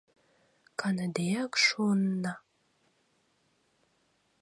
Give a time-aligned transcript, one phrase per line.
[0.79, 2.33] Каныдеак шуынна